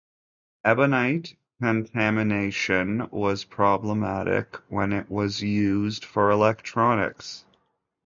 Ebonite 0.65 1.35
contamination 1.61 3.07
was 3.11 3.43
problematic 3.43 4.55
when 4.67 4.93
it 4.93 5.11
was 5.11 5.43
used 5.43 6.05
for 6.05 6.31
electronics. 6.31 7.45